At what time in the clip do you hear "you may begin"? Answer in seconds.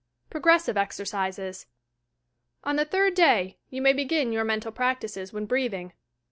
3.69-4.33